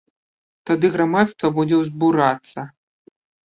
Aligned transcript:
Тады 0.69 0.87
грамадства 0.95 1.53
будзе 1.59 1.75
ўзбурацца. 1.85 2.69